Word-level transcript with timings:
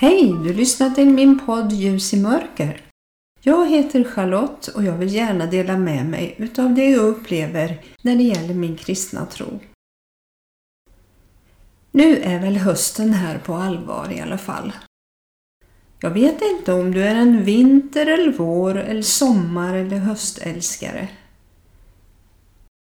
Hej! 0.00 0.32
Du 0.44 0.52
lyssnar 0.52 0.90
till 0.90 1.10
min 1.10 1.38
podd 1.38 1.72
Ljus 1.72 2.14
i 2.14 2.20
mörker. 2.20 2.82
Jag 3.42 3.70
heter 3.70 4.04
Charlotte 4.04 4.68
och 4.68 4.84
jag 4.84 4.92
vill 4.92 5.14
gärna 5.14 5.46
dela 5.46 5.76
med 5.76 6.06
mig 6.06 6.34
utav 6.38 6.74
det 6.74 6.90
jag 6.90 7.04
upplever 7.04 7.84
när 8.02 8.16
det 8.16 8.22
gäller 8.22 8.54
min 8.54 8.76
kristna 8.76 9.26
tro. 9.26 9.60
Nu 11.90 12.16
är 12.16 12.40
väl 12.40 12.56
hösten 12.56 13.12
här 13.12 13.38
på 13.38 13.54
allvar 13.54 14.12
i 14.12 14.20
alla 14.20 14.38
fall. 14.38 14.72
Jag 16.00 16.10
vet 16.10 16.42
inte 16.42 16.72
om 16.72 16.92
du 16.92 17.02
är 17.02 17.14
en 17.14 17.44
vinter 17.44 18.06
eller 18.06 18.32
vår 18.32 18.78
eller 18.78 19.02
sommar 19.02 19.74
eller 19.74 19.96
höstälskare. 19.96 21.08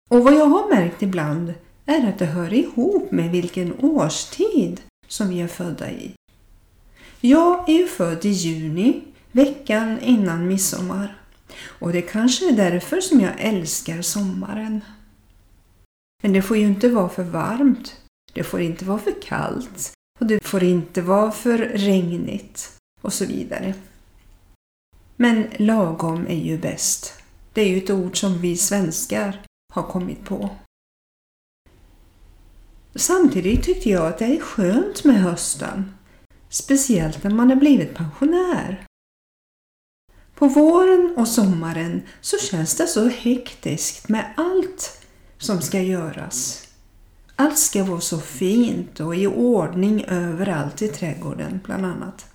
Och 0.10 0.24
vad 0.24 0.34
jag 0.34 0.46
har 0.46 0.76
märkt 0.76 1.02
ibland 1.02 1.54
är 1.86 2.10
att 2.10 2.20
det 2.20 2.26
hör 2.26 2.54
ihop 2.54 3.12
med 3.12 3.32
vilken 3.32 3.80
årstid 3.80 4.82
som 5.08 5.30
vi 5.30 5.42
är 5.42 5.48
födda 5.48 5.92
i. 5.92 6.14
Jag 7.22 7.70
är 7.70 7.74
ju 7.74 7.88
född 7.88 8.26
i 8.26 8.30
juni, 8.30 9.04
veckan 9.32 10.00
innan 10.00 10.48
midsommar. 10.48 11.22
Och 11.64 11.92
det 11.92 12.02
kanske 12.02 12.50
är 12.50 12.52
därför 12.52 13.02
som 13.02 13.20
jag 13.20 13.34
älskar 13.38 14.02
sommaren. 14.02 14.82
Men 16.24 16.34
det 16.34 16.42
får 16.42 16.58
ju 16.58 16.66
inte 16.66 16.90
vara 16.90 17.10
för 17.10 17.24
varmt. 17.24 18.02
Det 18.34 18.44
får 18.44 18.62
inte 18.62 18.86
vara 18.86 19.00
för 19.00 19.22
kallt. 19.22 19.92
Och 20.20 20.26
det 20.26 20.44
får 20.44 20.64
inte 20.64 21.02
vara 21.02 21.32
för 21.32 21.58
regnigt. 21.58 22.72
Och 23.02 23.14
så 23.14 23.26
vidare. 23.26 23.74
Men 25.16 25.48
lagom 25.58 26.28
är 26.28 26.40
ju 26.40 26.58
bäst. 26.58 27.14
Det 27.54 27.62
är 27.62 27.68
ju 27.68 27.78
ett 27.78 27.90
ord 27.90 28.20
som 28.20 28.42
vi 28.42 28.58
svenskar 28.58 29.42
har 29.74 29.84
kommit 29.84 30.26
på. 30.26 30.50
Samtidigt 32.96 33.64
tyckte 33.64 33.90
jag 33.90 34.08
att 34.08 34.18
det 34.18 34.26
är 34.26 34.40
skönt 34.40 35.04
med 35.04 35.22
hösten. 35.22 35.97
Speciellt 36.50 37.24
när 37.24 37.32
man 37.32 37.50
har 37.50 37.56
blivit 37.56 37.96
pensionär. 37.96 38.86
På 40.36 40.48
våren 40.48 41.14
och 41.18 41.28
sommaren 41.28 42.02
så 42.22 42.38
känns 42.38 42.76
det 42.76 42.88
så 42.88 43.08
hektiskt 43.08 44.10
med 44.10 44.34
allt 44.38 45.02
som 45.38 45.62
ska 45.62 45.82
göras. 45.82 46.68
Allt 47.36 47.58
ska 47.58 47.84
vara 47.84 48.02
så 48.02 48.20
fint 48.20 49.00
och 49.00 49.16
i 49.16 49.28
ordning 49.28 50.06
överallt 50.08 50.82
i 50.82 50.88
trädgården 50.88 51.60
bland 51.64 51.86
annat. 51.86 52.26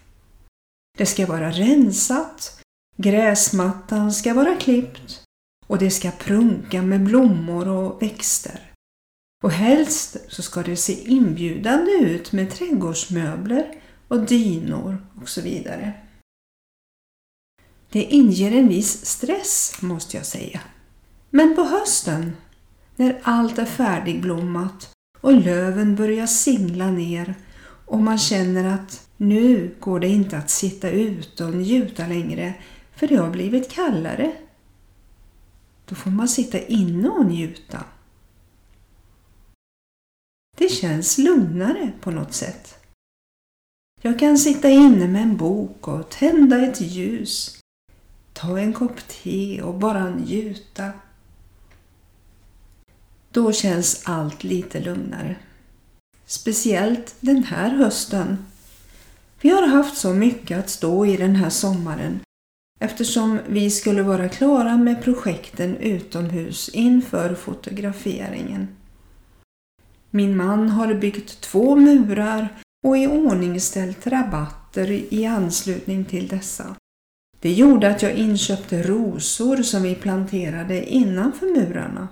Det 0.98 1.06
ska 1.06 1.26
vara 1.26 1.50
rensat, 1.50 2.60
gräsmattan 2.96 4.12
ska 4.12 4.34
vara 4.34 4.56
klippt 4.56 5.24
och 5.66 5.78
det 5.78 5.90
ska 5.90 6.10
prunka 6.10 6.82
med 6.82 7.04
blommor 7.04 7.68
och 7.68 8.02
växter. 8.02 8.72
Och 9.44 9.50
helst 9.50 10.16
så 10.28 10.42
ska 10.42 10.62
det 10.62 10.76
se 10.76 10.92
inbjudande 10.92 11.92
ut 11.92 12.32
med 12.32 12.50
trädgårdsmöbler 12.50 13.81
och 14.12 14.20
dynor 14.20 15.06
och 15.22 15.28
så 15.28 15.40
vidare. 15.40 15.92
Det 17.90 18.02
inger 18.02 18.52
en 18.52 18.68
viss 18.68 19.06
stress 19.06 19.82
måste 19.82 20.16
jag 20.16 20.26
säga. 20.26 20.60
Men 21.30 21.56
på 21.56 21.62
hösten, 21.62 22.36
när 22.96 23.20
allt 23.22 23.58
är 23.58 23.64
färdigblommat 23.64 24.92
och 25.20 25.32
löven 25.32 25.96
börjar 25.96 26.26
singla 26.26 26.90
ner 26.90 27.34
och 27.86 27.98
man 27.98 28.18
känner 28.18 28.74
att 28.74 29.08
nu 29.16 29.74
går 29.80 30.00
det 30.00 30.08
inte 30.08 30.38
att 30.38 30.50
sitta 30.50 30.90
ute 30.90 31.44
och 31.44 31.54
njuta 31.54 32.06
längre 32.06 32.54
för 32.96 33.08
det 33.08 33.16
har 33.16 33.30
blivit 33.30 33.70
kallare. 33.70 34.32
Då 35.84 35.94
får 35.94 36.10
man 36.10 36.28
sitta 36.28 36.58
inne 36.58 37.08
och 37.08 37.26
njuta. 37.26 37.84
Det 40.56 40.68
känns 40.68 41.18
lugnare 41.18 41.92
på 42.00 42.10
något 42.10 42.34
sätt. 42.34 42.81
Jag 44.04 44.18
kan 44.18 44.38
sitta 44.38 44.68
inne 44.68 45.08
med 45.08 45.22
en 45.22 45.36
bok 45.36 45.88
och 45.88 46.10
tända 46.10 46.62
ett 46.66 46.80
ljus, 46.80 47.58
ta 48.32 48.58
en 48.58 48.72
kopp 48.72 49.08
te 49.08 49.62
och 49.62 49.74
bara 49.74 50.10
njuta. 50.10 50.92
Då 53.30 53.52
känns 53.52 54.02
allt 54.04 54.44
lite 54.44 54.80
lugnare. 54.80 55.36
Speciellt 56.26 57.14
den 57.20 57.44
här 57.44 57.70
hösten. 57.70 58.38
Vi 59.40 59.50
har 59.50 59.66
haft 59.66 59.96
så 59.96 60.14
mycket 60.14 60.58
att 60.58 60.70
stå 60.70 61.06
i 61.06 61.16
den 61.16 61.36
här 61.36 61.50
sommaren 61.50 62.20
eftersom 62.80 63.38
vi 63.48 63.70
skulle 63.70 64.02
vara 64.02 64.28
klara 64.28 64.76
med 64.76 65.02
projekten 65.02 65.76
utomhus 65.76 66.68
inför 66.68 67.34
fotograferingen. 67.34 68.68
Min 70.10 70.36
man 70.36 70.68
har 70.68 70.94
byggt 70.94 71.40
två 71.40 71.76
murar 71.76 72.48
och 72.82 72.98
i 72.98 73.06
ordning 73.06 73.60
ställt 73.60 74.06
rabatter 74.06 74.90
i 75.14 75.26
anslutning 75.26 76.04
till 76.04 76.28
dessa. 76.28 76.76
Det 77.40 77.52
gjorde 77.52 77.90
att 77.90 78.02
jag 78.02 78.12
inköpte 78.12 78.82
rosor 78.82 79.56
som 79.56 79.82
vi 79.82 79.94
planterade 79.94 80.86
innanför 80.86 81.46
murarna. 81.46 82.08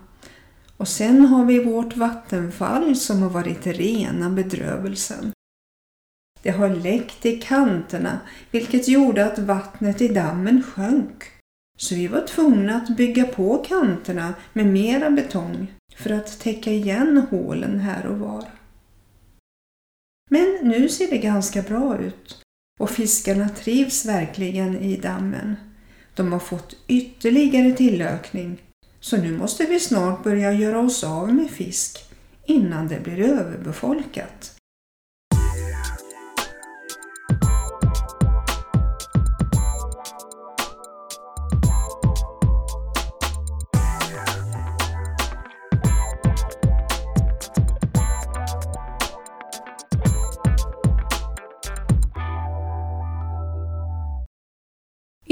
Och 0.76 0.88
sen 0.88 1.26
har 1.26 1.44
vi 1.44 1.64
vårt 1.64 1.96
vattenfall 1.96 2.96
som 2.96 3.22
har 3.22 3.30
varit 3.30 3.66
rena 3.66 4.30
bedrövelsen. 4.30 5.32
Det 6.42 6.50
har 6.50 6.68
läckt 6.68 7.26
i 7.26 7.40
kanterna 7.40 8.20
vilket 8.50 8.88
gjorde 8.88 9.26
att 9.26 9.38
vattnet 9.38 10.00
i 10.00 10.08
dammen 10.08 10.62
sjönk. 10.62 11.24
Så 11.78 11.94
vi 11.94 12.06
var 12.06 12.26
tvungna 12.26 12.76
att 12.76 12.96
bygga 12.96 13.24
på 13.24 13.64
kanterna 13.68 14.34
med 14.52 14.66
mera 14.66 15.10
betong 15.10 15.74
för 15.96 16.10
att 16.10 16.40
täcka 16.40 16.70
igen 16.70 17.26
hålen 17.30 17.80
här 17.80 18.06
och 18.06 18.18
var. 18.18 18.59
Men 20.32 20.58
nu 20.62 20.88
ser 20.88 21.10
det 21.10 21.18
ganska 21.18 21.62
bra 21.62 21.98
ut 21.98 22.42
och 22.80 22.90
fiskarna 22.90 23.48
trivs 23.48 24.06
verkligen 24.06 24.78
i 24.78 24.96
dammen. 24.96 25.56
De 26.14 26.32
har 26.32 26.38
fått 26.38 26.76
ytterligare 26.88 27.72
tillökning 27.72 28.62
så 29.00 29.16
nu 29.16 29.36
måste 29.36 29.64
vi 29.64 29.80
snart 29.80 30.24
börja 30.24 30.52
göra 30.52 30.78
oss 30.80 31.04
av 31.04 31.34
med 31.34 31.50
fisk 31.50 31.98
innan 32.46 32.88
det 32.88 33.00
blir 33.00 33.20
överbefolkat. 33.20 34.59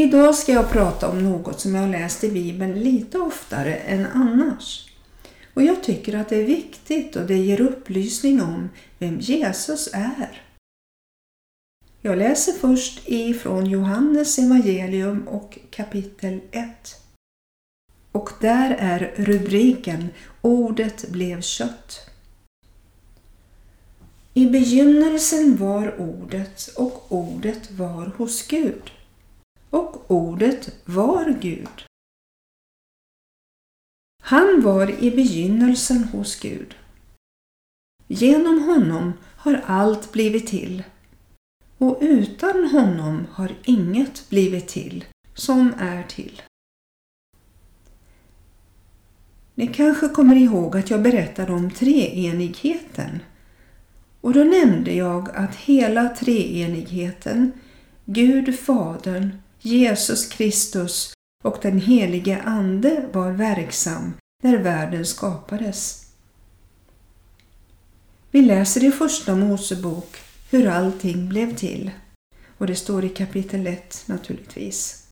Idag 0.09 0.35
ska 0.35 0.53
jag 0.53 0.71
prata 0.71 1.09
om 1.09 1.23
något 1.23 1.61
som 1.61 1.75
jag 1.75 1.91
läst 1.91 2.25
i 2.25 2.31
Bibeln 2.31 2.75
lite 2.75 3.19
oftare 3.19 3.75
än 3.75 4.07
annars. 4.07 4.89
Och 5.55 5.63
jag 5.63 5.83
tycker 5.83 6.19
att 6.19 6.29
det 6.29 6.37
är 6.37 6.45
viktigt 6.45 7.17
och 7.17 7.27
det 7.27 7.37
ger 7.37 7.61
upplysning 7.61 8.43
om 8.43 8.69
vem 8.99 9.21
Jesus 9.21 9.89
är. 9.93 10.43
Jag 12.01 12.19
läser 12.19 12.53
först 12.53 13.03
ifrån 13.05 13.67
Johannes 13.67 14.39
evangelium 14.39 15.29
och 15.29 15.59
kapitel 15.71 16.41
1. 16.51 16.67
Och 18.13 18.31
där 18.41 18.77
är 18.79 19.13
rubriken 19.17 20.09
Ordet 20.41 21.09
blev 21.09 21.41
kött. 21.41 22.11
I 24.35 24.47
begynnelsen 24.47 25.57
var 25.57 26.01
Ordet 26.01 26.69
och 26.77 27.13
Ordet 27.13 27.71
var 27.71 28.13
hos 28.17 28.47
Gud 28.47 28.91
och 29.71 30.11
ordet 30.11 30.75
var 30.85 31.39
Gud. 31.41 31.85
Han 34.23 34.61
var 34.61 35.05
i 35.05 35.11
begynnelsen 35.11 36.05
hos 36.05 36.41
Gud. 36.41 36.75
Genom 38.07 38.63
honom 38.63 39.13
har 39.37 39.63
allt 39.67 40.13
blivit 40.13 40.47
till 40.47 40.83
och 41.79 41.99
utan 42.01 42.65
honom 42.65 43.27
har 43.33 43.55
inget 43.65 44.31
blivit 44.31 44.69
till 44.69 45.05
som 45.35 45.75
är 45.79 46.03
till. 46.03 46.43
Ni 49.55 49.67
kanske 49.67 50.09
kommer 50.09 50.37
ihåg 50.37 50.77
att 50.77 50.91
jag 50.91 51.03
berättade 51.03 51.53
om 51.53 51.71
treenigheten 51.71 53.21
och 54.21 54.33
då 54.33 54.45
nämnde 54.45 54.95
jag 54.95 55.31
att 55.31 55.57
hela 55.57 56.09
treenigheten, 56.09 57.53
Gud 58.05 58.59
Fadern, 58.59 59.31
Jesus 59.61 60.29
Kristus 60.29 61.13
och 61.45 61.59
den 61.63 61.81
helige 61.81 62.43
Ande 62.43 63.09
var 63.13 63.31
verksam 63.31 64.13
när 64.43 64.59
världen 64.59 65.07
skapades. 65.07 66.13
Vi 68.31 68.43
läser 68.43 68.85
i 68.85 68.91
Första 68.91 69.35
Mosebok 69.35 70.17
hur 70.51 70.69
allting 70.69 71.29
blev 71.29 71.57
till. 71.57 71.91
Och 72.59 72.67
det 72.67 72.75
står 72.75 73.05
i 73.05 73.09
kapitel 73.09 73.67
1 73.67 74.03
naturligtvis. 74.07 75.09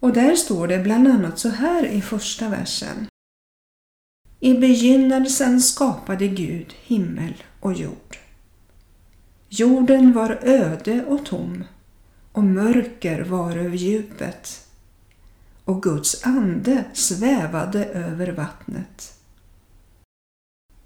Och 0.00 0.12
där 0.12 0.34
står 0.34 0.68
det 0.68 0.78
bland 0.78 1.08
annat 1.08 1.38
så 1.38 1.48
här 1.48 1.86
i 1.86 2.02
första 2.02 2.48
versen. 2.48 3.06
I 4.40 4.54
begynnelsen 4.54 5.60
skapade 5.60 6.28
Gud 6.28 6.74
himmel 6.82 7.34
och 7.60 7.72
jord. 7.72 8.18
Jorden 9.48 10.12
var 10.12 10.38
öde 10.42 11.04
och 11.04 11.26
tom 11.26 11.64
och 12.32 12.44
mörker 12.44 13.20
var 13.24 13.56
över 13.56 13.76
djupet 13.76 14.66
och 15.64 15.82
Guds 15.82 16.26
ande 16.26 16.84
svävade 16.92 17.84
över 17.84 18.32
vattnet. 18.32 19.18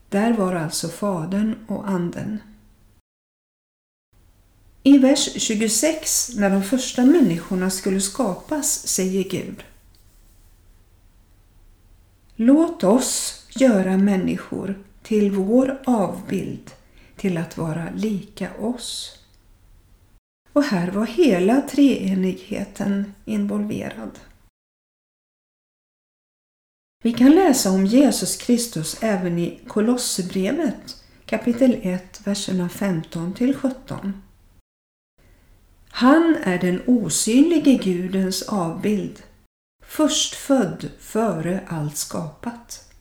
Där 0.09 0.33
var 0.33 0.55
alltså 0.55 0.89
Fadern 0.89 1.55
och 1.67 1.89
Anden. 1.89 2.39
I 4.83 4.99
vers 4.99 5.43
26, 5.43 6.31
när 6.37 6.51
de 6.51 6.63
första 6.63 7.05
människorna 7.05 7.71
skulle 7.71 8.01
skapas, 8.01 8.87
säger 8.87 9.25
Gud 9.25 9.65
Låt 12.37 12.85
oss 12.85 13.47
göra 13.49 13.97
människor 13.97 14.85
till 15.03 15.31
vår 15.31 15.83
avbild 15.87 16.71
till 17.17 17.37
att 17.37 17.59
vara 17.59 17.89
lika 17.97 18.55
oss. 18.55 19.19
Och 20.53 20.63
här 20.63 20.91
var 20.91 21.07
hela 21.07 21.61
treenigheten 21.61 23.15
involverad. 23.25 24.19
Vi 27.05 27.13
kan 27.13 27.31
läsa 27.31 27.71
om 27.71 27.87
Jesus 27.87 28.37
Kristus 28.37 29.03
även 29.03 29.39
i 29.39 29.61
Kolosserbrevet 29.67 31.03
kapitel 31.27 31.79
1, 31.83 32.27
verserna 32.27 32.69
15 32.69 33.35
till 33.35 33.57
17. 33.57 34.23
Han 35.89 36.37
är 36.43 36.59
den 36.59 36.83
osynlige 36.87 37.75
Gudens 37.75 38.43
avbild, 38.43 39.23
förstfödd 39.85 40.91
före 40.99 41.61
allt 41.69 41.97
skapat. 41.97 42.93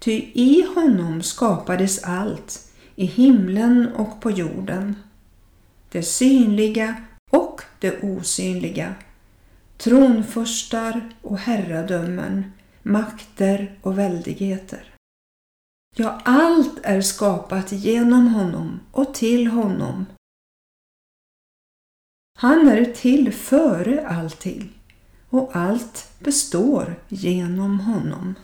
Ty 0.00 0.12
i 0.34 0.66
honom 0.74 1.22
skapades 1.22 2.04
allt, 2.04 2.72
i 2.96 3.06
himlen 3.06 3.88
och 3.96 4.20
på 4.20 4.30
jorden, 4.30 4.96
det 5.92 6.02
synliga 6.02 7.02
och 7.30 7.62
det 7.78 8.02
osynliga, 8.02 8.94
tronförstar 9.76 11.10
och 11.22 11.38
herradömen, 11.38 12.52
makter 12.82 13.78
och 13.82 13.98
väldigheter. 13.98 14.94
Ja, 15.96 16.20
allt 16.24 16.80
är 16.82 17.00
skapat 17.00 17.72
genom 17.72 18.28
honom 18.28 18.80
och 18.92 19.14
till 19.14 19.46
honom. 19.46 20.06
Han 22.38 22.68
är 22.68 22.84
till 22.84 23.32
före 23.32 24.06
allting 24.06 24.72
och 25.28 25.56
allt 25.56 26.12
består 26.18 26.94
genom 27.08 27.80
honom. 27.80 28.34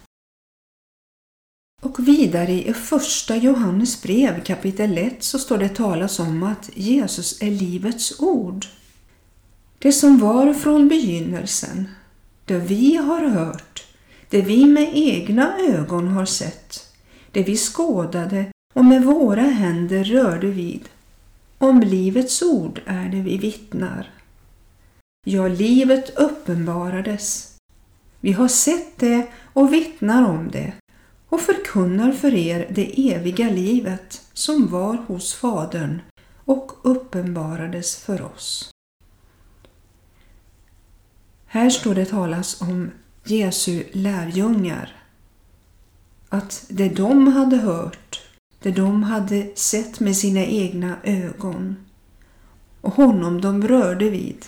Och 1.83 2.09
vidare 2.09 2.53
i 2.53 2.73
första 2.73 3.37
Johannes 3.37 4.03
brev 4.03 4.45
kapitel 4.45 4.99
1 4.99 5.23
så 5.23 5.39
står 5.39 5.59
det 5.59 5.69
talas 5.69 6.19
om 6.19 6.43
att 6.43 6.71
Jesus 6.75 7.43
är 7.43 7.51
livets 7.51 8.21
ord. 8.21 8.67
Det 9.79 9.93
som 9.93 10.19
var 10.19 10.55
från 10.55 10.89
begynnelsen, 10.89 11.89
det 12.45 12.59
vi 12.59 12.97
har 12.97 13.29
hört, 13.29 13.87
det 14.31 14.43
vi 14.43 14.65
med 14.65 14.91
egna 14.95 15.59
ögon 15.59 16.09
har 16.09 16.25
sett, 16.25 16.95
det 17.33 17.43
vi 17.43 17.57
skådade 17.57 18.47
och 18.75 18.85
med 18.85 19.05
våra 19.05 19.43
händer 19.43 20.05
rörde 20.05 20.47
vid. 20.47 20.89
Om 21.59 21.81
livets 21.81 22.43
ord 22.43 22.81
är 22.87 23.09
det 23.09 23.21
vi 23.21 23.39
vittnar. 23.39 24.11
Ja, 25.27 25.49
livet 25.49 26.19
uppenbarades. 26.19 27.57
Vi 28.21 28.33
har 28.33 28.49
sett 28.49 28.99
det 28.99 29.27
och 29.53 29.73
vittnar 29.73 30.29
om 30.29 30.51
det 30.51 30.73
och 31.29 31.41
förkunnar 31.41 32.13
för 32.13 32.35
er 32.35 32.67
det 32.71 33.13
eviga 33.13 33.51
livet 33.51 34.23
som 34.33 34.69
var 34.69 34.95
hos 34.95 35.35
Fadern 35.35 36.01
och 36.45 36.73
uppenbarades 36.83 37.97
för 37.97 38.23
oss. 38.23 38.71
Här 41.47 41.71
står 41.71 41.95
det 41.95 42.07
talas 42.07 42.61
om 42.61 42.91
Jesu 43.25 43.85
lärjungar. 43.93 44.97
Att 46.29 46.65
det 46.69 46.89
de 46.89 47.27
hade 47.27 47.57
hört, 47.57 48.23
det 48.59 48.71
de 48.71 49.03
hade 49.03 49.57
sett 49.57 50.01
med 50.01 50.17
sina 50.17 50.45
egna 50.45 50.97
ögon 51.03 51.77
och 52.81 52.93
honom 52.93 53.41
de 53.41 53.69
rörde 53.69 54.11
vid. 54.11 54.47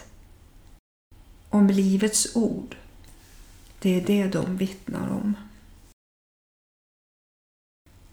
Om 1.51 1.67
livets 1.67 2.37
ord. 2.37 2.77
Det 3.79 4.01
är 4.01 4.07
det 4.07 4.27
de 4.27 4.57
vittnar 4.57 5.09
om. 5.09 5.35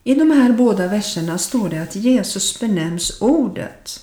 I 0.07 0.15
de 0.15 0.31
här 0.31 0.51
båda 0.51 0.87
verserna 0.87 1.37
står 1.37 1.69
det 1.69 1.83
att 1.83 1.95
Jesus 1.95 2.59
benämns 2.59 3.21
Ordet. 3.21 3.99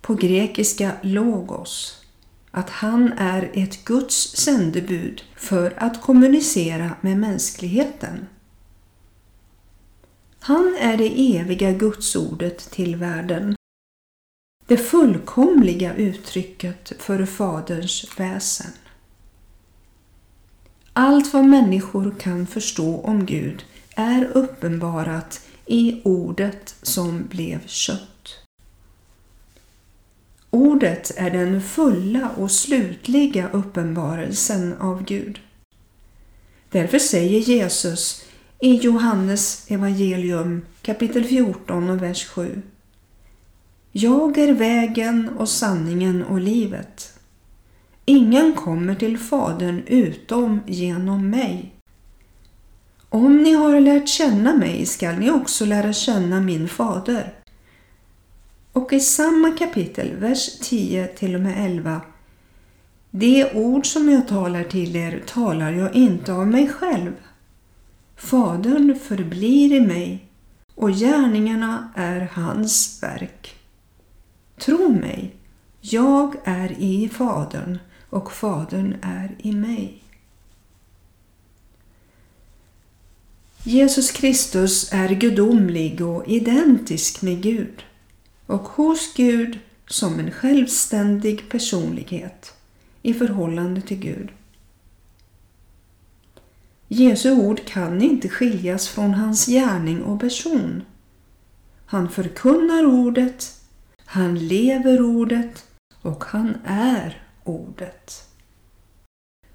På 0.00 0.14
grekiska 0.14 0.92
logos. 1.02 2.04
Att 2.50 2.70
han 2.70 3.12
är 3.12 3.50
ett 3.54 3.84
Guds 3.84 4.36
sändebud 4.36 5.22
för 5.36 5.74
att 5.76 6.00
kommunicera 6.02 6.90
med 7.00 7.16
mänskligheten. 7.16 8.26
Han 10.40 10.76
är 10.80 10.96
det 10.96 11.36
eviga 11.36 11.72
Gudsordet 11.72 12.70
till 12.70 12.96
världen. 12.96 13.56
Det 14.66 14.76
fullkomliga 14.76 15.94
uttrycket 15.94 16.92
för 16.98 17.26
Faderns 17.26 18.06
väsen. 18.16 18.72
Allt 20.92 21.32
vad 21.32 21.44
människor 21.44 22.14
kan 22.18 22.46
förstå 22.46 23.00
om 23.00 23.26
Gud 23.26 23.64
är 24.02 24.24
uppenbarat 24.24 25.40
i 25.66 26.00
ordet 26.04 26.74
som 26.82 27.26
blev 27.30 27.66
kött. 27.66 28.38
Ordet 30.50 31.12
är 31.16 31.30
den 31.30 31.62
fulla 31.62 32.30
och 32.36 32.50
slutliga 32.50 33.48
uppenbarelsen 33.52 34.74
av 34.80 35.04
Gud. 35.04 35.40
Därför 36.70 36.98
säger 36.98 37.40
Jesus 37.40 38.24
i 38.60 38.74
Johannes 38.74 39.70
evangelium 39.70 40.62
kapitel 40.82 41.24
14 41.24 41.90
och 41.90 42.02
vers 42.02 42.26
7. 42.26 42.62
Jag 43.92 44.38
är 44.38 44.52
vägen 44.52 45.28
och 45.28 45.48
sanningen 45.48 46.24
och 46.24 46.40
livet. 46.40 47.18
Ingen 48.04 48.54
kommer 48.54 48.94
till 48.94 49.18
Fadern 49.18 49.82
utom 49.86 50.60
genom 50.66 51.30
mig. 51.30 51.74
Om 53.14 53.42
ni 53.42 53.52
har 53.52 53.80
lärt 53.80 54.08
känna 54.08 54.54
mig 54.54 54.86
skall 54.86 55.18
ni 55.18 55.30
också 55.30 55.64
lära 55.64 55.92
känna 55.92 56.40
min 56.40 56.68
fader. 56.68 57.34
Och 58.72 58.92
i 58.92 59.00
samma 59.00 59.50
kapitel, 59.50 60.16
vers 60.16 60.58
10 60.58 61.06
till 61.06 61.34
och 61.34 61.40
med 61.40 61.66
11. 61.66 62.00
Det 63.10 63.54
ord 63.54 63.86
som 63.86 64.08
jag 64.10 64.28
talar 64.28 64.64
till 64.64 64.96
er 64.96 65.22
talar 65.26 65.72
jag 65.72 65.94
inte 65.94 66.32
av 66.32 66.46
mig 66.46 66.68
själv. 66.68 67.12
Fadern 68.16 68.98
förblir 68.98 69.72
i 69.72 69.80
mig 69.80 70.28
och 70.74 70.90
gärningarna 70.90 71.92
är 71.94 72.28
hans 72.32 73.02
verk. 73.02 73.54
Tro 74.58 74.92
mig, 74.92 75.34
jag 75.80 76.34
är 76.44 76.72
i 76.78 77.08
Fadern 77.08 77.78
och 78.10 78.32
Fadern 78.32 78.96
är 79.02 79.36
i 79.38 79.52
mig. 79.52 80.01
Jesus 83.64 84.10
Kristus 84.10 84.92
är 84.92 85.08
gudomlig 85.08 86.00
och 86.00 86.28
identisk 86.28 87.22
med 87.22 87.42
Gud 87.42 87.84
och 88.46 88.62
hos 88.62 89.14
Gud 89.14 89.58
som 89.86 90.18
en 90.18 90.30
självständig 90.30 91.50
personlighet 91.50 92.52
i 93.02 93.14
förhållande 93.14 93.80
till 93.80 93.98
Gud. 93.98 94.28
Jesu 96.88 97.32
ord 97.32 97.64
kan 97.64 98.02
inte 98.02 98.28
skiljas 98.28 98.88
från 98.88 99.14
hans 99.14 99.46
gärning 99.46 100.02
och 100.02 100.20
person. 100.20 100.82
Han 101.86 102.10
förkunnar 102.10 102.86
ordet, 102.86 103.60
han 104.04 104.48
lever 104.48 105.02
ordet 105.02 105.64
och 106.02 106.24
han 106.24 106.54
är 106.66 107.26
ordet. 107.44 108.28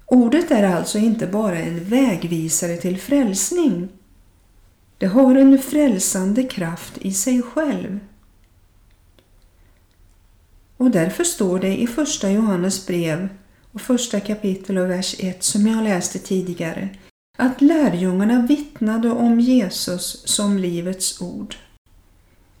Ordet 0.06 0.50
är 0.50 0.62
alltså 0.62 0.98
inte 0.98 1.26
bara 1.26 1.58
en 1.58 1.84
vägvisare 1.84 2.76
till 2.76 3.00
frälsning 3.00 3.88
det 4.98 5.06
har 5.06 5.34
en 5.34 5.58
frälsande 5.58 6.42
kraft 6.42 6.98
i 6.98 7.12
sig 7.12 7.42
själv. 7.42 8.00
Och 10.76 10.90
därför 10.90 11.24
står 11.24 11.58
det 11.58 11.80
i 11.80 11.86
första 11.86 12.30
Johannes 12.30 12.86
brev 12.86 13.28
och 13.72 13.80
första 13.80 14.20
kapitel 14.20 14.78
och 14.78 14.90
vers 14.90 15.16
1 15.18 15.42
som 15.42 15.66
jag 15.66 15.84
läste 15.84 16.18
tidigare 16.18 16.88
att 17.38 17.60
lärjungarna 17.60 18.46
vittnade 18.46 19.10
om 19.10 19.40
Jesus 19.40 20.22
som 20.26 20.58
livets 20.58 21.20
ord. 21.20 21.56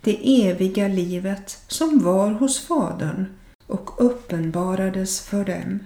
Det 0.00 0.48
eviga 0.48 0.88
livet 0.88 1.58
som 1.68 1.98
var 1.98 2.30
hos 2.30 2.60
Fadern 2.60 3.26
och 3.66 4.04
uppenbarades 4.04 5.20
för 5.20 5.44
dem. 5.44 5.80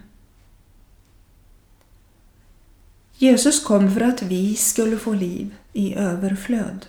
Jesus 3.23 3.65
kom 3.65 3.91
för 3.91 4.01
att 4.01 4.23
vi 4.23 4.55
skulle 4.55 4.97
få 4.97 5.13
liv 5.13 5.55
i 5.73 5.95
överflöd. 5.95 6.87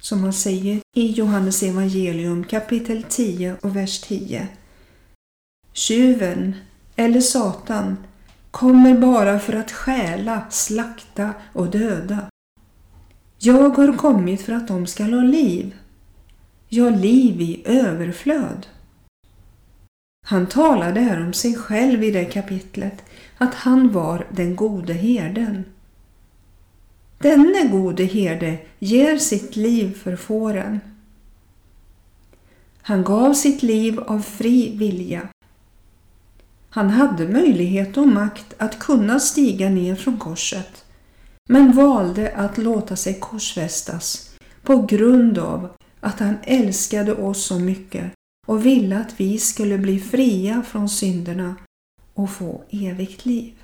som 0.00 0.22
han 0.22 0.32
säger 0.32 0.80
i 0.96 1.06
Johannes 1.06 1.62
evangelium 1.62 2.44
kapitel 2.44 3.02
10 3.08 3.56
och 3.62 3.76
vers 3.76 4.00
10. 4.00 4.48
Tjuven, 5.72 6.54
eller 6.96 7.20
Satan, 7.20 7.96
kommer 8.50 8.98
bara 8.98 9.38
för 9.38 9.52
att 9.52 9.70
stjäla, 9.72 10.46
slakta 10.50 11.34
och 11.52 11.70
döda. 11.70 12.18
Jag 13.38 13.68
har 13.68 13.96
kommit 13.96 14.42
för 14.42 14.52
att 14.52 14.68
de 14.68 14.86
skall 14.86 15.12
ha 15.12 15.22
liv, 15.22 15.76
ja, 16.68 16.90
liv 16.90 17.40
i 17.40 17.62
överflöd. 17.64 18.66
Han 20.26 20.46
talade 20.46 21.00
här 21.00 21.26
om 21.26 21.32
sig 21.32 21.54
själv 21.54 22.04
i 22.04 22.10
det 22.10 22.24
kapitlet, 22.24 23.04
att 23.42 23.54
han 23.54 23.92
var 23.92 24.26
den 24.30 24.56
gode 24.56 24.92
herden. 24.92 25.64
Denne 27.18 27.68
gode 27.68 28.04
herde 28.04 28.58
ger 28.78 29.16
sitt 29.16 29.56
liv 29.56 29.94
för 30.02 30.16
fåren. 30.16 30.80
Han 32.82 33.04
gav 33.04 33.34
sitt 33.34 33.62
liv 33.62 34.00
av 34.00 34.20
fri 34.20 34.76
vilja. 34.76 35.28
Han 36.70 36.90
hade 36.90 37.28
möjlighet 37.28 37.96
och 37.96 38.08
makt 38.08 38.54
att 38.58 38.78
kunna 38.78 39.20
stiga 39.20 39.70
ner 39.70 39.94
från 39.94 40.18
korset, 40.18 40.84
men 41.48 41.72
valde 41.72 42.36
att 42.36 42.58
låta 42.58 42.96
sig 42.96 43.20
korsfästas 43.20 44.30
på 44.62 44.82
grund 44.82 45.38
av 45.38 45.68
att 46.00 46.20
han 46.20 46.36
älskade 46.42 47.14
oss 47.14 47.44
så 47.44 47.58
mycket 47.58 48.12
och 48.46 48.66
ville 48.66 48.98
att 48.98 49.20
vi 49.20 49.38
skulle 49.38 49.78
bli 49.78 50.00
fria 50.00 50.62
från 50.62 50.88
synderna 50.88 51.56
och 52.22 52.30
få 52.30 52.64
evigt 52.70 53.26
liv. 53.26 53.61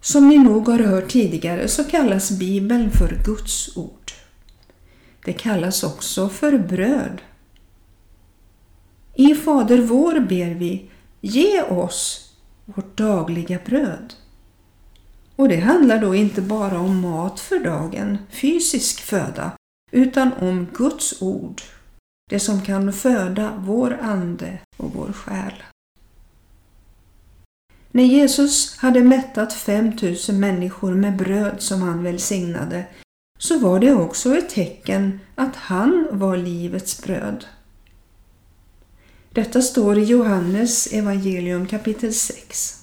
Som 0.00 0.28
ni 0.28 0.38
nog 0.38 0.68
har 0.68 0.78
hört 0.78 1.10
tidigare 1.10 1.68
så 1.68 1.84
kallas 1.84 2.30
Bibeln 2.30 2.90
för 2.90 3.22
Guds 3.24 3.76
ord. 3.76 4.12
Det 5.24 5.32
kallas 5.32 5.82
också 5.82 6.28
för 6.28 6.58
bröd. 6.58 7.22
I 9.14 9.34
Fader 9.34 9.78
vår 9.78 10.20
ber 10.20 10.54
vi, 10.54 10.90
ge 11.20 11.62
oss 11.62 12.32
vårt 12.64 12.96
dagliga 12.96 13.58
bröd. 13.64 14.14
Och 15.36 15.48
det 15.48 15.60
handlar 15.60 16.00
då 16.00 16.14
inte 16.14 16.42
bara 16.42 16.80
om 16.80 17.00
mat 17.00 17.40
för 17.40 17.58
dagen, 17.58 18.18
fysisk 18.30 19.00
föda, 19.00 19.52
utan 19.92 20.32
om 20.32 20.66
Guds 20.74 21.22
ord, 21.22 21.62
det 22.30 22.40
som 22.40 22.62
kan 22.62 22.92
föda 22.92 23.54
vår 23.58 23.98
ande 24.02 24.58
och 24.76 24.92
vår 24.94 25.12
själ. 25.12 25.52
När 27.92 28.04
Jesus 28.04 28.76
hade 28.76 29.00
mättat 29.04 29.52
5000 29.52 30.40
människor 30.40 30.94
med 30.94 31.16
bröd 31.16 31.56
som 31.58 31.82
han 31.82 32.02
välsignade 32.02 32.84
så 33.38 33.58
var 33.58 33.80
det 33.80 33.92
också 33.92 34.36
ett 34.36 34.48
tecken 34.48 35.20
att 35.34 35.56
han 35.56 36.08
var 36.10 36.36
livets 36.36 37.02
bröd. 37.02 37.44
Detta 39.32 39.62
står 39.62 39.98
i 39.98 40.04
Johannes 40.04 40.92
evangelium 40.92 41.66
kapitel 41.66 42.14
6. 42.14 42.76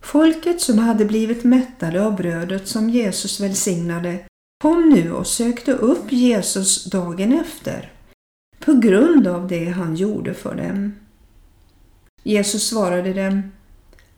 Folket 0.00 0.60
som 0.60 0.78
hade 0.78 1.04
blivit 1.04 1.44
mättade 1.44 2.06
av 2.06 2.16
brödet 2.16 2.68
som 2.68 2.90
Jesus 2.90 3.40
välsignade 3.40 4.18
kom 4.62 4.88
nu 4.88 5.12
och 5.12 5.26
sökte 5.26 5.72
upp 5.72 6.12
Jesus 6.12 6.84
dagen 6.84 7.40
efter 7.40 7.92
på 8.58 8.74
grund 8.74 9.26
av 9.26 9.48
det 9.48 9.68
han 9.68 9.96
gjorde 9.96 10.34
för 10.34 10.54
dem. 10.54 10.92
Jesus 12.22 12.68
svarade 12.68 13.12
dem 13.12 13.42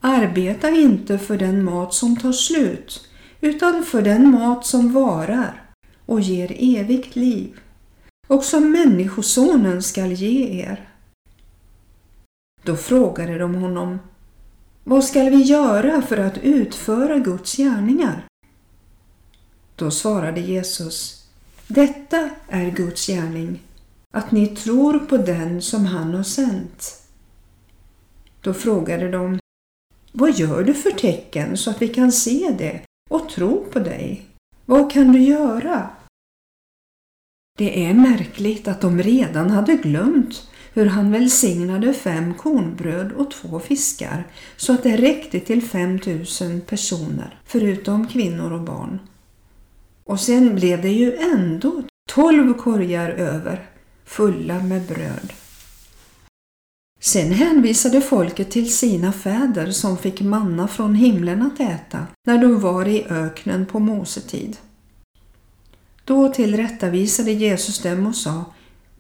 Arbeta 0.01 0.71
inte 0.71 1.19
för 1.19 1.39
den 1.39 1.65
mat 1.65 1.95
som 1.95 2.17
tar 2.17 2.33
slut 2.33 3.09
utan 3.41 3.85
för 3.85 4.03
den 4.03 4.31
mat 4.31 4.67
som 4.67 4.93
varar 4.93 5.71
och 6.07 6.21
ger 6.21 6.57
evigt 6.59 7.17
liv 7.17 7.61
och 8.27 8.45
som 8.45 8.73
Människosonen 8.73 9.83
skall 9.83 10.13
ge 10.13 10.61
er. 10.61 10.89
Då 12.63 12.77
frågade 12.77 13.39
de 13.39 13.55
honom 13.55 13.99
Vad 14.85 15.05
skall 15.05 15.31
vi 15.31 15.43
göra 15.43 16.03
för 16.03 16.17
att 16.17 16.39
utföra 16.39 17.19
Guds 17.19 17.57
gärningar? 17.57 18.27
Då 19.77 19.91
svarade 19.91 20.41
Jesus 20.41 21.27
Detta 21.67 22.31
är 22.49 22.71
Guds 22.71 23.07
gärning, 23.07 23.63
att 24.15 24.31
ni 24.31 24.47
tror 24.47 24.99
på 24.99 25.17
den 25.17 25.63
som 25.63 25.87
han 25.87 26.15
har 26.15 26.23
sänt. 26.23 27.01
Då 28.41 28.55
frågade 28.55 29.11
de, 29.11 29.39
vad 30.13 30.39
gör 30.39 30.65
du 30.65 30.75
för 30.75 30.91
tecken 30.91 31.57
så 31.57 31.71
att 31.71 31.83
vi 31.83 31.89
kan 31.89 32.13
se 32.13 32.55
det 32.59 32.81
och 33.11 33.29
tro 33.29 33.65
på 33.65 33.79
dig? 33.79 34.23
Vad 34.65 34.93
kan 34.93 35.13
du 35.13 35.19
göra? 35.19 35.91
Det 37.59 37.85
är 37.85 37.95
märkligt 37.95 38.69
att 38.69 38.81
de 38.81 39.03
redan 39.03 39.51
hade 39.51 39.77
glömt 39.77 40.51
hur 40.73 40.87
han 40.87 41.13
välsignade 41.13 41.95
fem 41.95 42.35
kornbröd 42.35 43.13
och 43.13 43.31
två 43.31 43.61
fiskar 43.61 44.27
så 44.57 44.73
att 44.73 44.83
det 44.83 44.97
räckte 44.97 45.41
till 45.41 45.63
fem 45.63 45.99
tusen 45.99 46.61
personer, 46.61 47.41
förutom 47.45 48.07
kvinnor 48.07 48.53
och 48.53 48.61
barn. 48.61 48.99
Och 50.05 50.21
sen 50.21 50.55
blev 50.55 50.83
det 50.83 50.93
ju 50.93 51.17
ändå 51.17 51.83
tolv 52.09 52.55
korgar 52.55 53.11
över, 53.11 53.67
fulla 54.05 54.63
med 54.63 54.83
bröd. 54.83 55.33
Sen 57.01 57.33
hänvisade 57.33 58.01
folket 58.01 58.51
till 58.51 58.75
sina 58.75 59.13
fäder 59.13 59.71
som 59.71 59.99
fick 59.99 60.21
manna 60.21 60.69
från 60.69 60.95
himlen 60.95 61.43
att 61.43 61.61
äta 61.61 62.07
när 62.27 62.39
de 62.39 62.61
var 62.61 62.89
i 62.89 63.07
öknen 63.11 63.67
på 63.67 63.79
Mosetid. 63.79 64.57
Då 66.05 66.29
tillrättavisade 66.29 67.33
Jesus 67.33 67.79
dem 67.79 68.07
och 68.07 68.17
sa 68.17 68.45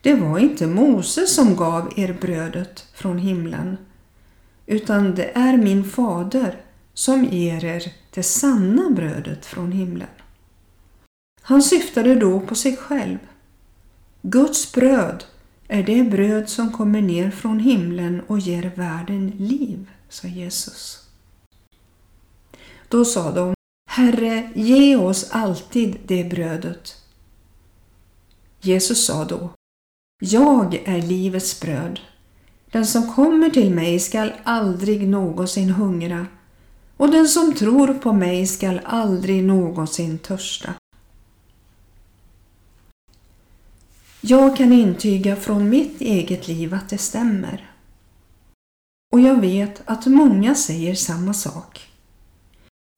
Det 0.00 0.14
var 0.14 0.38
inte 0.38 0.66
Mose 0.66 1.26
som 1.26 1.56
gav 1.56 1.92
er 1.96 2.16
brödet 2.20 2.86
från 2.94 3.18
himlen 3.18 3.76
utan 4.70 5.14
det 5.14 5.30
är 5.34 5.56
min 5.56 5.84
fader 5.84 6.60
som 6.94 7.24
ger 7.24 7.64
er 7.64 7.92
det 8.10 8.22
sanna 8.22 8.90
brödet 8.90 9.46
från 9.46 9.72
himlen. 9.72 10.08
Han 11.42 11.62
syftade 11.62 12.14
då 12.14 12.40
på 12.40 12.54
sig 12.54 12.76
själv. 12.76 13.18
Guds 14.22 14.72
bröd 14.72 15.24
är 15.70 15.82
det 15.82 16.02
bröd 16.04 16.48
som 16.48 16.72
kommer 16.72 17.00
ner 17.00 17.30
från 17.30 17.58
himlen 17.60 18.20
och 18.26 18.38
ger 18.38 18.72
världen 18.76 19.32
liv, 19.38 19.90
sa 20.08 20.28
Jesus. 20.28 21.08
Då 22.88 23.04
sa 23.04 23.30
de, 23.30 23.54
Herre, 23.90 24.50
ge 24.54 24.96
oss 24.96 25.30
alltid 25.30 25.96
det 26.06 26.24
brödet. 26.24 26.94
Jesus 28.60 29.06
sa 29.06 29.24
då, 29.24 29.50
Jag 30.22 30.74
är 30.74 31.02
livets 31.02 31.60
bröd. 31.60 32.00
Den 32.72 32.86
som 32.86 33.14
kommer 33.14 33.50
till 33.50 33.74
mig 33.74 34.00
skall 34.00 34.32
aldrig 34.44 35.08
någonsin 35.08 35.70
hungra 35.70 36.26
och 36.96 37.10
den 37.10 37.28
som 37.28 37.54
tror 37.54 37.94
på 37.94 38.12
mig 38.12 38.46
skall 38.46 38.80
aldrig 38.84 39.44
någonsin 39.44 40.18
törsta. 40.18 40.74
Jag 44.20 44.56
kan 44.56 44.72
intyga 44.72 45.36
från 45.36 45.68
mitt 45.68 46.00
eget 46.00 46.48
liv 46.48 46.74
att 46.74 46.88
det 46.88 46.98
stämmer. 46.98 47.70
Och 49.12 49.20
jag 49.20 49.40
vet 49.40 49.82
att 49.84 50.06
många 50.06 50.54
säger 50.54 50.94
samma 50.94 51.34
sak. 51.34 51.90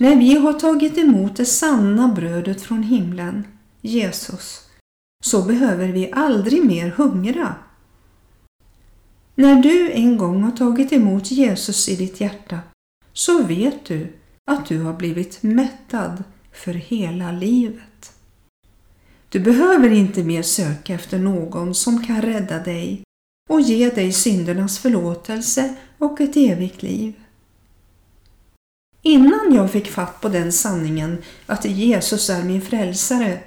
När 0.00 0.16
vi 0.16 0.36
har 0.36 0.52
tagit 0.52 0.98
emot 0.98 1.36
det 1.36 1.44
sanna 1.44 2.08
brödet 2.08 2.62
från 2.62 2.82
himlen, 2.82 3.44
Jesus, 3.80 4.60
så 5.24 5.42
behöver 5.42 5.88
vi 5.88 6.12
aldrig 6.12 6.66
mer 6.66 6.90
hungra. 6.90 7.54
När 9.34 9.62
du 9.62 9.92
en 9.92 10.16
gång 10.18 10.42
har 10.42 10.52
tagit 10.52 10.92
emot 10.92 11.30
Jesus 11.30 11.88
i 11.88 11.96
ditt 11.96 12.20
hjärta 12.20 12.58
så 13.12 13.42
vet 13.42 13.84
du 13.84 14.12
att 14.44 14.66
du 14.66 14.82
har 14.82 14.94
blivit 14.94 15.42
mättad 15.42 16.24
för 16.52 16.74
hela 16.74 17.32
livet. 17.32 17.91
Du 19.32 19.40
behöver 19.40 19.90
inte 19.90 20.22
mer 20.22 20.42
söka 20.42 20.94
efter 20.94 21.18
någon 21.18 21.74
som 21.74 22.04
kan 22.04 22.22
rädda 22.22 22.58
dig 22.58 23.02
och 23.50 23.60
ge 23.60 23.90
dig 23.90 24.12
syndernas 24.12 24.78
förlåtelse 24.78 25.74
och 25.98 26.20
ett 26.20 26.36
evigt 26.36 26.82
liv. 26.82 27.14
Innan 29.02 29.54
jag 29.54 29.70
fick 29.70 29.88
fatt 29.90 30.20
på 30.20 30.28
den 30.28 30.52
sanningen 30.52 31.18
att 31.46 31.64
Jesus 31.64 32.30
är 32.30 32.42
min 32.44 32.62
frälsare 32.62 33.40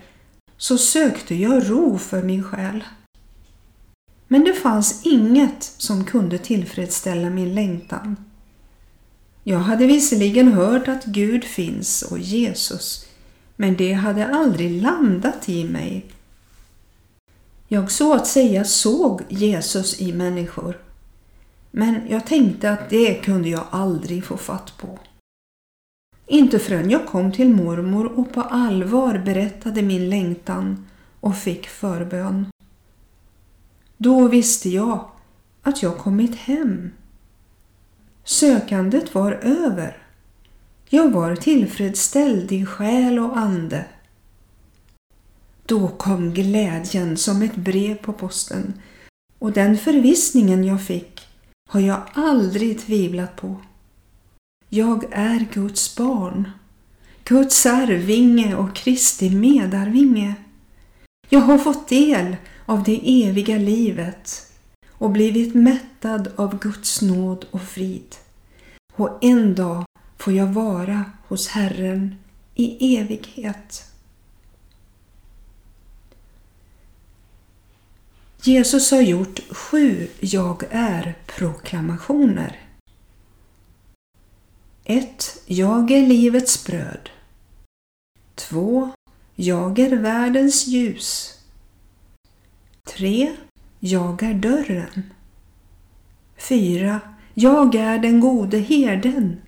så 0.57 0.77
sökte 0.77 1.35
jag 1.35 1.69
ro 1.69 1.97
för 1.97 2.23
min 2.23 2.43
själ. 2.43 2.83
Men 4.27 4.43
det 4.43 4.53
fanns 4.53 5.05
inget 5.05 5.63
som 5.63 6.05
kunde 6.05 6.37
tillfredsställa 6.37 7.29
min 7.29 7.55
längtan. 7.55 8.15
Jag 9.43 9.59
hade 9.59 9.85
visserligen 9.85 10.53
hört 10.53 10.87
att 10.87 11.05
Gud 11.05 11.43
finns 11.43 12.01
och 12.01 12.19
Jesus, 12.19 13.05
men 13.55 13.75
det 13.75 13.93
hade 13.93 14.27
aldrig 14.27 14.81
landat 14.81 15.49
i 15.49 15.63
mig. 15.63 16.05
Jag 17.67 17.91
så 17.91 18.13
att 18.13 18.27
säga 18.27 18.63
såg 18.63 19.21
Jesus 19.29 20.01
i 20.01 20.13
människor. 20.13 20.77
Men 21.71 22.01
jag 22.09 22.25
tänkte 22.25 22.71
att 22.71 22.89
det 22.89 23.13
kunde 23.13 23.49
jag 23.49 23.63
aldrig 23.71 24.25
få 24.25 24.37
fatt 24.37 24.77
på. 24.77 24.99
Inte 26.27 26.59
förrän 26.59 26.89
jag 26.89 27.07
kom 27.07 27.31
till 27.31 27.49
mormor 27.49 28.05
och 28.19 28.33
på 28.33 28.41
allvar 28.41 29.17
berättade 29.17 29.81
min 29.81 30.09
längtan 30.09 30.87
och 31.19 31.37
fick 31.37 31.67
förbön. 31.67 32.45
Då 33.97 34.27
visste 34.27 34.69
jag 34.69 35.09
att 35.61 35.83
jag 35.83 35.97
kommit 35.97 36.35
hem. 36.35 36.91
Sökandet 38.23 39.15
var 39.15 39.31
över. 39.31 40.04
Jag 40.89 41.11
var 41.11 41.35
tillfredsställd 41.35 42.51
i 42.51 42.65
själ 42.65 43.19
och 43.19 43.37
ande. 43.37 43.85
Då 45.65 45.87
kom 45.87 46.33
glädjen 46.33 47.17
som 47.17 47.41
ett 47.41 47.55
brev 47.55 47.95
på 47.95 48.13
posten 48.13 48.73
och 49.39 49.51
den 49.51 49.77
förvissningen 49.77 50.63
jag 50.63 50.83
fick 50.83 51.27
har 51.69 51.79
jag 51.79 52.01
aldrig 52.13 52.79
tvivlat 52.79 53.35
på. 53.35 53.55
Jag 54.69 55.05
är 55.11 55.47
Guds 55.53 55.95
barn, 55.95 56.51
Guds 57.23 57.65
arvinge 57.65 58.55
och 58.55 58.75
Kristi 58.75 59.29
medarvinge. 59.29 60.35
Jag 61.29 61.39
har 61.39 61.57
fått 61.57 61.87
del 61.87 62.35
av 62.65 62.83
det 62.83 63.23
eviga 63.25 63.57
livet 63.57 64.51
och 64.91 65.11
blivit 65.11 65.55
mättad 65.55 66.31
av 66.35 66.59
Guds 66.59 67.01
nåd 67.01 67.45
och 67.51 67.61
frid. 67.61 68.15
Och 68.93 69.17
en 69.21 69.55
dag 69.55 69.85
får 70.25 70.33
jag 70.33 70.47
vara 70.47 71.05
hos 71.27 71.47
Herren 71.47 72.15
i 72.55 72.97
evighet. 72.97 73.91
Jesus 78.41 78.91
har 78.91 79.01
gjort 79.01 79.39
sju 79.49 80.07
Jag 80.19 80.63
är-proklamationer. 80.71 82.59
1. 84.83 85.41
Jag 85.45 85.91
är 85.91 86.07
livets 86.07 86.65
bröd. 86.65 87.09
2. 88.35 88.91
Jag 89.35 89.79
är 89.79 89.95
världens 89.95 90.67
ljus. 90.67 91.39
3. 92.97 93.35
Jag 93.79 94.23
är 94.23 94.33
dörren. 94.33 95.13
4. 96.37 96.99
Jag 97.33 97.75
är 97.75 97.99
den 97.99 98.19
gode 98.19 98.57
herden. 98.57 99.44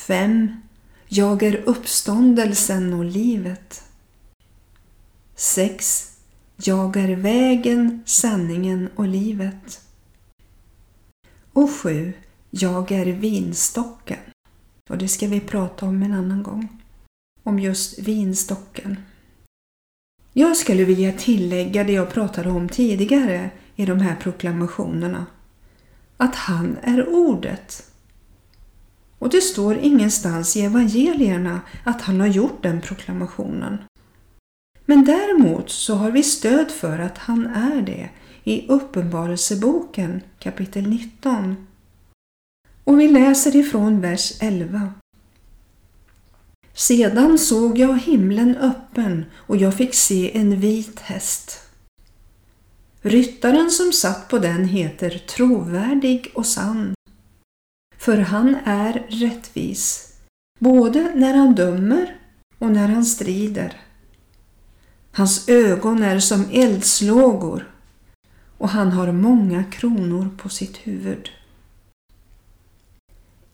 5. 0.00 0.60
Jag 1.08 1.42
är 1.42 1.56
uppståndelsen 1.56 2.94
och 2.94 3.04
livet. 3.04 3.84
6. 5.34 6.16
Jag 6.56 6.96
är 6.96 7.16
vägen, 7.16 8.02
sanningen 8.06 8.88
och 8.96 9.08
livet. 9.08 9.80
Och 11.52 11.70
7. 11.70 12.12
Jag 12.50 12.92
är 12.92 13.06
vinstocken. 13.06 14.18
Och 14.90 14.98
det 14.98 15.08
ska 15.08 15.26
vi 15.26 15.40
prata 15.40 15.86
om 15.86 16.02
en 16.02 16.12
annan 16.12 16.42
gång. 16.42 16.82
Om 17.42 17.58
just 17.58 17.98
vinstocken. 17.98 18.96
Jag 20.32 20.56
skulle 20.56 20.84
vilja 20.84 21.12
tillägga 21.12 21.84
det 21.84 21.92
jag 21.92 22.10
pratade 22.10 22.50
om 22.50 22.68
tidigare 22.68 23.50
i 23.76 23.86
de 23.86 24.00
här 24.00 24.16
proklamationerna. 24.16 25.26
Att 26.16 26.34
han 26.34 26.76
är 26.82 27.08
ordet. 27.08 27.89
Och 29.20 29.30
det 29.30 29.40
står 29.40 29.78
ingenstans 29.78 30.56
i 30.56 30.60
evangelierna 30.60 31.60
att 31.84 32.02
han 32.02 32.20
har 32.20 32.26
gjort 32.26 32.62
den 32.62 32.80
proklamationen. 32.80 33.78
Men 34.86 35.04
däremot 35.04 35.70
så 35.70 35.94
har 35.94 36.10
vi 36.10 36.22
stöd 36.22 36.70
för 36.70 36.98
att 36.98 37.18
han 37.18 37.46
är 37.46 37.82
det 37.82 38.10
i 38.44 38.68
Uppenbarelseboken 38.68 40.20
kapitel 40.38 40.88
19. 40.88 41.66
Och 42.84 43.00
vi 43.00 43.08
läser 43.08 43.56
ifrån 43.56 44.00
vers 44.00 44.32
11. 44.40 44.92
Sedan 46.74 47.38
såg 47.38 47.78
jag 47.78 47.98
himlen 47.98 48.56
öppen 48.56 49.24
och 49.34 49.56
jag 49.56 49.74
fick 49.74 49.94
se 49.94 50.38
en 50.38 50.60
vit 50.60 51.00
häst. 51.00 51.60
Ryttaren 53.02 53.70
som 53.70 53.92
satt 53.92 54.28
på 54.28 54.38
den 54.38 54.64
heter 54.64 55.10
trovärdig 55.10 56.30
och 56.34 56.46
sann. 56.46 56.94
För 58.00 58.18
han 58.18 58.56
är 58.64 59.06
rättvis, 59.08 60.12
både 60.58 61.12
när 61.14 61.34
han 61.34 61.54
dömer 61.54 62.16
och 62.58 62.70
när 62.70 62.88
han 62.88 63.04
strider. 63.04 63.80
Hans 65.12 65.48
ögon 65.48 66.02
är 66.02 66.20
som 66.20 66.44
eldslågor 66.52 67.70
och 68.58 68.68
han 68.68 68.92
har 68.92 69.12
många 69.12 69.64
kronor 69.64 70.30
på 70.38 70.48
sitt 70.48 70.76
huvud. 70.76 71.30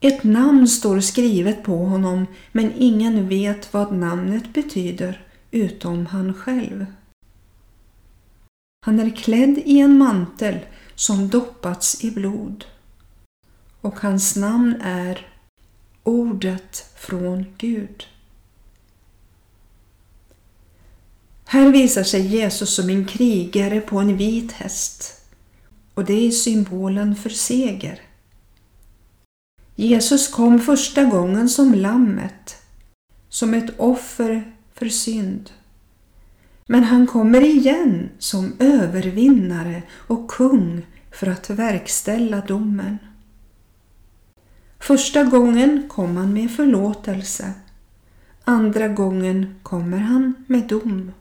Ett 0.01 0.25
namn 0.25 0.69
står 0.69 1.01
skrivet 1.01 1.63
på 1.63 1.77
honom 1.77 2.27
men 2.53 2.73
ingen 2.77 3.29
vet 3.29 3.73
vad 3.75 3.93
namnet 3.93 4.55
betyder 4.55 5.27
utom 5.51 6.07
han 6.07 6.35
själv. 6.35 6.87
Han 8.87 9.01
är 9.01 9.11
klädd 9.11 9.59
i 9.65 9.79
en 9.79 9.99
mantel 9.99 10.59
som 10.95 11.29
doppats 11.29 12.05
i 12.05 12.11
blod 12.11 12.65
och 13.81 14.01
hans 14.01 14.37
namn 14.37 14.81
är 14.81 15.27
Ordet 16.03 16.91
från 16.97 17.47
Gud. 17.59 18.07
Här 21.45 21.73
visar 21.73 22.03
sig 22.03 22.27
Jesus 22.27 22.75
som 22.75 22.91
en 22.91 23.05
krigare 23.05 23.81
på 23.81 23.99
en 23.99 24.17
vit 24.17 24.53
häst 24.53 25.23
och 25.95 26.05
det 26.05 26.27
är 26.27 26.31
symbolen 26.31 27.17
för 27.17 27.31
seger. 27.31 28.01
Jesus 29.75 30.29
kom 30.29 30.59
första 30.61 31.05
gången 31.05 31.49
som 31.49 31.75
lammet, 31.75 32.57
som 33.29 33.55
ett 33.55 33.81
offer 33.81 34.53
för 34.75 34.89
synd. 34.89 35.51
Men 36.67 36.85
han 36.85 37.07
kommer 37.07 37.41
igen 37.41 38.09
som 38.19 38.57
övervinnare 38.59 39.83
och 39.93 40.31
kung 40.31 40.87
för 41.11 41.27
att 41.27 41.51
verkställa 41.51 42.41
domen. 42.41 42.99
Första 44.87 45.25
gången 45.25 45.89
kom 45.89 46.17
han 46.17 46.33
med 46.33 46.51
förlåtelse. 46.51 47.53
Andra 48.45 48.89
gången 48.89 49.55
kommer 49.63 49.99
han 49.99 50.35
med 50.47 50.69
dom. 50.69 51.13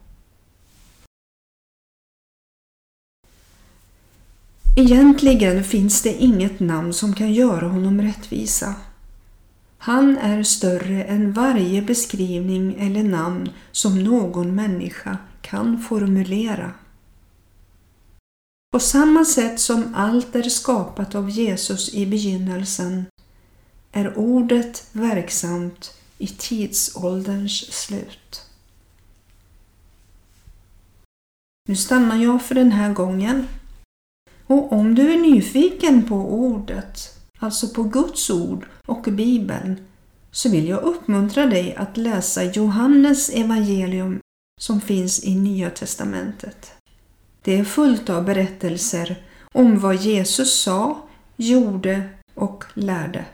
Egentligen 4.75 5.63
finns 5.63 6.01
det 6.01 6.13
inget 6.13 6.60
namn 6.60 6.93
som 6.93 7.15
kan 7.15 7.34
göra 7.34 7.67
honom 7.67 8.01
rättvisa. 8.01 8.75
Han 9.78 10.17
är 10.17 10.43
större 10.43 11.04
än 11.04 11.34
varje 11.34 11.82
beskrivning 11.82 12.75
eller 12.80 13.04
namn 13.04 13.49
som 13.71 14.04
någon 14.04 14.56
människa 14.56 15.17
kan 15.41 15.80
formulera. 15.80 16.71
På 18.71 18.80
samma 18.80 19.25
sätt 19.25 19.60
som 19.60 19.93
allt 19.95 20.36
är 20.36 20.43
skapat 20.43 21.15
av 21.15 21.30
Jesus 21.30 21.93
i 21.93 22.06
begynnelsen 22.06 23.06
är 23.95 24.17
ordet 24.17 24.88
verksamt 24.91 25.97
i 26.17 26.27
tidsålderns 26.27 27.73
slut. 27.73 28.41
Nu 31.67 31.75
stannar 31.75 32.17
jag 32.23 32.41
för 32.41 32.55
den 32.55 32.71
här 32.71 32.93
gången 32.93 33.47
och 34.47 34.73
om 34.73 34.95
du 34.95 35.13
är 35.13 35.17
nyfiken 35.17 36.08
på 36.08 36.15
ordet, 36.15 37.19
alltså 37.39 37.67
på 37.67 37.84
Guds 37.84 38.29
ord 38.29 38.67
och 38.88 39.01
Bibeln, 39.01 39.88
så 40.31 40.49
vill 40.49 40.67
jag 40.67 40.84
uppmuntra 40.84 41.45
dig 41.45 41.75
att 41.75 41.97
läsa 41.97 42.43
Johannes 42.43 43.29
evangelium 43.29 44.19
som 44.62 44.81
finns 44.81 45.23
i 45.23 45.36
Nya 45.36 45.69
testamentet. 45.69 46.71
Det 47.41 47.58
är 47.58 47.63
fullt 47.63 48.10
av 48.10 48.25
berättelser 48.25 49.23
om 49.53 49.79
vad 49.79 49.95
Jesus 49.95 50.62
sa, 50.62 51.08
gjorde 51.36 52.10
och 52.34 52.63
lärde. 52.73 53.25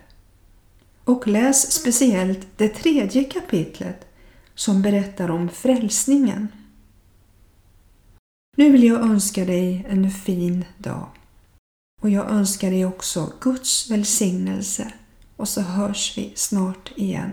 Och 1.12 1.28
läs 1.28 1.72
speciellt 1.72 2.48
det 2.58 2.70
tredje 2.70 3.24
kapitlet 3.24 4.08
som 4.56 4.82
berättar 4.82 5.32
om 5.32 5.50
frälsningen. 5.50 6.48
Nu 8.58 8.72
vill 8.72 8.84
jag 8.84 9.02
önska 9.02 9.46
dig 9.46 9.86
en 9.90 10.12
fin 10.12 10.66
dag. 10.78 11.08
Och 12.02 12.10
jag 12.10 12.30
önskar 12.30 12.72
dig 12.72 12.86
också 12.86 13.34
Guds 13.42 13.92
välsignelse 13.92 14.94
och 15.38 15.50
så 15.50 15.62
hörs 15.62 16.18
vi 16.18 16.34
snart 16.36 16.92
igen. 16.96 17.32